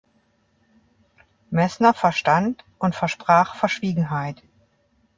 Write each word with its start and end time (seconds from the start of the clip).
Messner 1.51 1.93
verstand 1.93 2.65
und 2.79 2.95
versprach 2.95 3.55
Verschwiegenheit. 3.55 4.41